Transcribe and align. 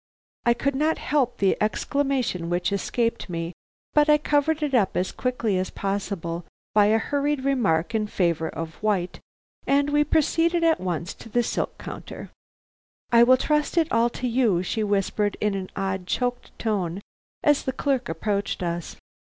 I 0.47 0.55
could 0.55 0.73
not 0.73 0.97
help 0.97 1.37
the 1.37 1.55
exclamation 1.61 2.49
which 2.49 2.71
escaped 2.71 3.29
me; 3.29 3.53
but 3.93 4.09
I 4.09 4.17
covered 4.17 4.63
it 4.63 4.73
up 4.73 4.97
as 4.97 5.11
quickly 5.11 5.59
as 5.59 5.69
possible 5.69 6.43
by 6.73 6.87
a 6.87 6.97
hurried 6.97 7.45
remark 7.45 7.93
in 7.93 8.07
favor 8.07 8.49
of 8.49 8.81
white, 8.81 9.19
and 9.67 9.91
we 9.91 10.03
proceeded 10.03 10.63
at 10.63 10.79
once 10.79 11.13
to 11.13 11.29
the 11.29 11.43
silk 11.43 11.77
counter. 11.77 12.31
"I 13.11 13.21
will 13.21 13.37
trust 13.37 13.77
it 13.77 13.91
all 13.91 14.09
to 14.09 14.27
you," 14.27 14.63
she 14.63 14.83
whispered 14.83 15.37
in 15.39 15.53
an 15.53 15.69
odd, 15.75 16.07
choked 16.07 16.57
tone 16.57 17.03
as 17.43 17.61
the 17.61 17.71
clerk 17.71 18.09
approached 18.09 18.63
us. 18.63 18.95